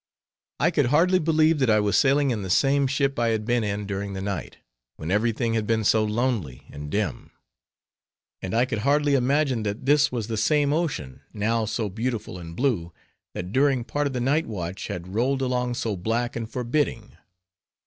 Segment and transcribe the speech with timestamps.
[0.59, 3.63] I could hardly believe that I was sailing in the same ship I had been
[3.63, 4.57] in during the night,
[4.95, 7.29] when every thing had been so lonely and dim;
[8.41, 12.55] and I could hardly imagine that this was the same ocean, now so beautiful and
[12.55, 12.91] blue,
[13.35, 17.15] that during part of the night watch had rolled along so black and forbidding.